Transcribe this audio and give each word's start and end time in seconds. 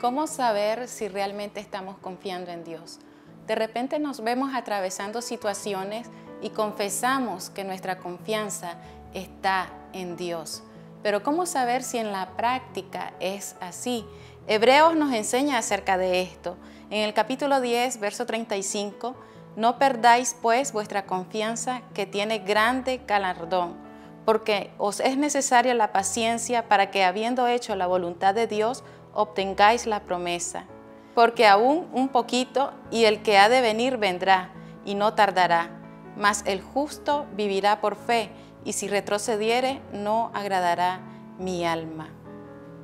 ¿Cómo 0.00 0.28
saber 0.28 0.86
si 0.86 1.08
realmente 1.08 1.58
estamos 1.58 1.98
confiando 1.98 2.52
en 2.52 2.62
Dios? 2.62 3.00
De 3.48 3.56
repente 3.56 3.98
nos 3.98 4.22
vemos 4.22 4.54
atravesando 4.54 5.22
situaciones 5.22 6.06
y 6.40 6.50
confesamos 6.50 7.50
que 7.50 7.64
nuestra 7.64 7.98
confianza 7.98 8.76
está 9.12 9.70
en 9.92 10.16
Dios. 10.16 10.62
Pero 11.02 11.24
¿cómo 11.24 11.46
saber 11.46 11.82
si 11.82 11.98
en 11.98 12.12
la 12.12 12.36
práctica 12.36 13.12
es 13.18 13.56
así? 13.60 14.06
Hebreos 14.46 14.94
nos 14.94 15.12
enseña 15.12 15.58
acerca 15.58 15.98
de 15.98 16.22
esto. 16.22 16.56
En 16.90 17.02
el 17.02 17.12
capítulo 17.12 17.60
10, 17.60 17.98
verso 17.98 18.24
35, 18.24 19.16
no 19.56 19.80
perdáis 19.80 20.36
pues 20.40 20.72
vuestra 20.72 21.06
confianza 21.06 21.82
que 21.92 22.06
tiene 22.06 22.38
grande 22.38 23.00
galardón, 23.04 23.74
porque 24.24 24.70
os 24.78 25.00
es 25.00 25.16
necesaria 25.16 25.74
la 25.74 25.90
paciencia 25.90 26.68
para 26.68 26.92
que 26.92 27.02
habiendo 27.02 27.48
hecho 27.48 27.74
la 27.74 27.88
voluntad 27.88 28.32
de 28.32 28.46
Dios, 28.46 28.84
obtengáis 29.18 29.86
la 29.86 30.00
promesa. 30.00 30.64
Porque 31.12 31.48
aún 31.48 31.88
un 31.92 32.08
poquito 32.08 32.72
y 32.92 33.04
el 33.04 33.20
que 33.22 33.36
ha 33.36 33.48
de 33.48 33.60
venir 33.60 33.96
vendrá 33.96 34.52
y 34.84 34.94
no 34.94 35.14
tardará, 35.14 35.70
mas 36.16 36.44
el 36.46 36.62
justo 36.62 37.26
vivirá 37.34 37.80
por 37.80 37.96
fe 37.96 38.30
y 38.64 38.74
si 38.74 38.86
retrocediere 38.86 39.82
no 39.92 40.30
agradará 40.34 41.00
mi 41.36 41.64
alma. 41.64 42.10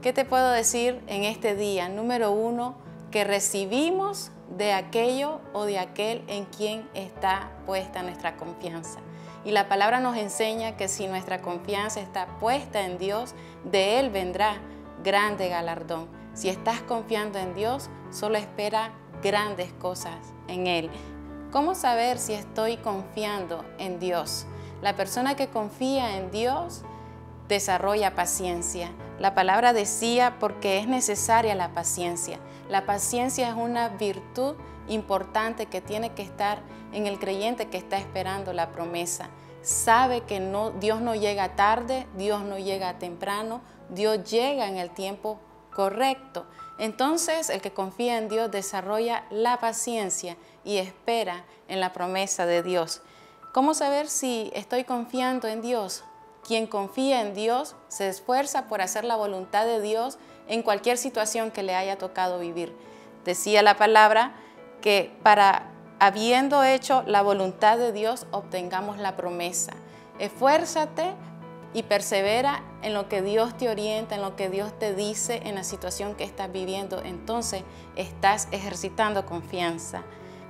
¿Qué 0.03 0.13
te 0.13 0.25
puedo 0.25 0.51
decir 0.51 1.01
en 1.07 1.23
este 1.23 1.55
día? 1.55 1.89
Número 1.89 2.33
uno, 2.33 2.75
que 3.13 3.23
recibimos 3.23 4.33
de 4.57 4.73
aquello 4.73 5.41
o 5.53 5.67
de 5.67 5.79
aquel 5.79 6.25
en 6.27 6.47
quien 6.47 6.89
está 6.95 7.53
puesta 7.65 8.03
nuestra 8.03 8.37
confianza. 8.37 8.99
Y 9.45 9.53
la 9.53 9.69
palabra 9.69 10.01
nos 10.01 10.17
enseña 10.17 10.77
que 10.77 10.89
si 10.89 11.07
nuestra 11.07 11.41
confianza 11.43 12.01
está 12.01 12.27
puesta 12.41 12.85
en 12.85 12.99
Dios, 12.99 13.35
de 13.63 14.01
Él 14.01 14.11
vendrá 14.11 14.57
grande 15.05 15.49
galardón. 15.49 16.24
Si 16.35 16.49
estás 16.49 16.81
confiando 16.83 17.39
en 17.39 17.55
Dios, 17.55 17.89
solo 18.11 18.37
espera 18.37 18.93
grandes 19.23 19.73
cosas 19.73 20.17
en 20.49 20.67
Él. 20.67 20.91
¿Cómo 21.53 21.77
saber 21.77 22.19
si 22.19 22.35
estoy 22.35 22.77
confiando 22.77 23.65
en 23.79 24.01
Dios? 24.01 24.47
La 24.83 24.97
persona 24.97 25.37
que 25.37 25.49
confía 25.49 26.17
en 26.19 26.33
Dios 26.33 26.83
desarrolla 27.49 28.17
paciencia. 28.17 28.91
La 29.21 29.35
palabra 29.35 29.73
decía 29.73 30.37
porque 30.41 30.79
es 30.79 30.89
necesaria 30.89 31.55
la 31.55 31.73
paciencia. 31.73 32.41
La 32.69 32.85
paciencia 32.85 33.49
es 33.49 33.55
una 33.55 33.91
virtud 33.91 34.57
importante 34.89 35.67
que 35.67 35.81
tiene 35.81 36.11
que 36.15 36.23
estar 36.23 36.63
en 36.93 37.07
el 37.07 37.21
creyente 37.21 37.69
que 37.69 37.79
está 37.79 37.97
esperando 37.99 38.53
la 38.53 38.73
promesa. 38.73 39.29
Sabe 39.63 40.23
que 40.23 40.41
Dios 40.81 41.01
no 41.01 41.15
llega 41.15 41.55
tarde, 41.55 42.07
Dios 42.17 42.43
no 42.43 42.59
llega 42.59 42.99
temprano, 42.99 43.61
Dios 43.89 44.29
llega 44.29 44.67
en 44.67 44.77
el 44.77 44.91
tiempo 44.91 45.39
correcto. 45.75 46.47
Entonces 46.79 47.51
el 47.51 47.61
que 47.61 47.73
confía 47.73 48.19
en 48.19 48.29
Dios 48.29 48.51
desarrolla 48.51 49.25
la 49.31 49.59
paciencia 49.59 50.37
y 50.65 50.79
espera 50.79 51.45
en 51.69 51.81
la 51.81 51.93
promesa 51.93 52.47
de 52.47 52.63
Dios. 52.63 53.03
¿Cómo 53.53 53.75
saber 53.75 54.09
si 54.09 54.51
estoy 54.55 54.85
confiando 54.85 55.47
en 55.47 55.63
Dios? 55.63 56.03
Quien 56.47 56.67
confía 56.67 57.21
en 57.21 57.35
Dios 57.35 57.77
se 57.89 58.09
esfuerza 58.09 58.67
por 58.67 58.83
hacer 58.83 59.05
la 59.05 59.17
voluntad 59.17 59.65
de 59.65 59.81
Dios 59.81 60.19
en 60.49 60.63
cualquier 60.63 60.99
situación 60.99 61.51
que 61.51 61.63
le 61.63 61.75
haya 61.75 61.97
tocado 61.97 62.39
vivir. 62.39 62.75
Decía 63.25 63.63
la 63.63 63.77
palabra 63.77 64.35
que 64.83 65.17
para 65.23 65.71
habiendo 66.01 66.65
hecho 66.65 67.03
la 67.07 67.23
voluntad 67.23 67.79
de 67.79 67.93
Dios 67.93 68.27
obtengamos 68.31 68.99
la 68.99 69.17
promesa. 69.17 69.73
Esfuérzate 70.19 71.15
y 71.75 71.83
persevera 71.83 72.63
en 72.83 72.95
lo 72.95 73.09
que 73.09 73.21
Dios 73.21 73.59
te 73.59 73.69
orienta, 73.69 74.15
en 74.15 74.23
lo 74.23 74.37
que 74.37 74.49
Dios 74.49 74.73
te 74.79 74.95
dice 74.95 75.43
en 75.45 75.57
la 75.57 75.65
situación 75.65 76.15
que 76.15 76.25
estás 76.25 76.51
viviendo. 76.51 77.03
Entonces 77.03 77.65
estás 77.97 78.49
ejercitando 78.53 79.27
confianza. 79.27 80.05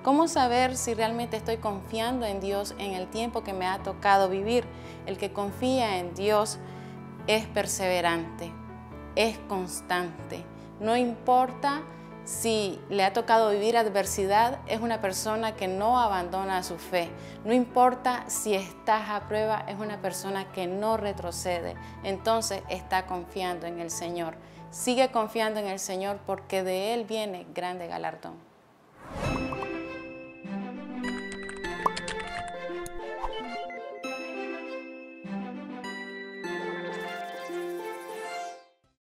¿Cómo 0.04 0.28
saber 0.28 0.76
si 0.76 0.92
realmente 0.92 1.38
estoy 1.38 1.56
confiando 1.56 2.26
en 2.26 2.40
Dios 2.40 2.74
en 2.78 2.92
el 2.92 3.08
tiempo 3.08 3.42
que 3.42 3.54
me 3.54 3.66
ha 3.66 3.82
tocado 3.82 4.28
vivir? 4.28 4.64
El 5.06 5.16
que 5.16 5.32
confía 5.32 5.98
en 5.98 6.14
Dios 6.14 6.58
es 7.26 7.46
perseverante, 7.46 8.52
es 9.16 9.38
constante. 9.48 10.44
No 10.78 10.94
importa 10.94 11.80
si 12.24 12.80
le 12.88 13.04
ha 13.04 13.12
tocado 13.12 13.50
vivir 13.50 13.76
adversidad, 13.76 14.58
es 14.66 14.80
una 14.80 15.00
persona 15.00 15.56
que 15.56 15.68
no 15.68 16.00
abandona 16.00 16.62
su 16.62 16.78
fe. 16.78 17.10
No 17.44 17.52
importa 17.52 18.24
si 18.28 18.54
estás 18.54 19.10
a 19.10 19.28
prueba, 19.28 19.64
es 19.68 19.78
una 19.78 20.00
persona 20.00 20.50
que 20.52 20.66
no 20.66 20.96
retrocede. 20.96 21.74
Entonces 22.02 22.62
está 22.70 23.06
confiando 23.06 23.66
en 23.66 23.78
el 23.78 23.90
Señor. 23.90 24.36
Sigue 24.70 25.10
confiando 25.10 25.60
en 25.60 25.66
el 25.66 25.78
Señor 25.78 26.18
porque 26.26 26.62
de 26.62 26.94
Él 26.94 27.04
viene 27.04 27.46
grande 27.54 27.86
galardón. 27.86 28.53